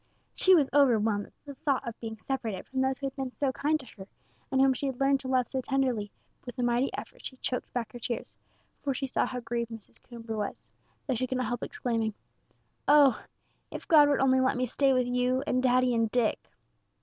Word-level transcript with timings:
She 0.33 0.55
was 0.55 0.67
overwhelmed 0.73 1.27
at 1.27 1.33
the 1.45 1.53
thought 1.53 1.87
of 1.87 1.99
being 1.99 2.17
separated 2.17 2.65
from 2.65 2.81
those 2.81 2.97
who 2.97 3.05
had 3.05 3.15
been 3.15 3.31
so 3.37 3.51
kind 3.51 3.79
to 3.79 3.85
her, 3.97 4.07
and 4.51 4.59
whom 4.59 4.73
she 4.73 4.87
had 4.87 4.99
learned 4.99 5.19
to 5.19 5.27
love 5.27 5.47
so 5.47 5.61
tenderly, 5.61 6.09
but 6.39 6.47
with 6.47 6.57
a 6.57 6.63
mighty 6.63 6.91
effort 6.95 7.23
she 7.23 7.37
choked 7.37 7.71
back 7.71 7.93
her 7.93 7.99
tears, 7.99 8.35
for 8.81 8.95
she 8.95 9.05
saw 9.05 9.27
how 9.27 9.41
grieved 9.41 9.69
Mrs. 9.69 10.01
Coomber 10.01 10.35
was; 10.35 10.71
though 11.05 11.13
she 11.13 11.27
could 11.27 11.37
not 11.37 11.45
help 11.45 11.61
exclaiming: 11.61 12.15
"Oh! 12.87 13.23
if 13.69 13.87
God 13.87 14.09
would 14.09 14.21
only 14.21 14.39
let 14.41 14.57
me 14.57 14.65
stay 14.65 14.91
with 14.91 15.05
you, 15.05 15.43
and 15.45 15.61
daddy, 15.61 15.93
and 15.93 16.09
Dick!" 16.09 16.49